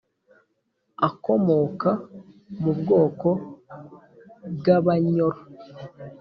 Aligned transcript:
akomoka 1.07 1.89
mu 2.61 2.71
bwoko 2.79 3.27
bw’Abanyoro 4.57 5.39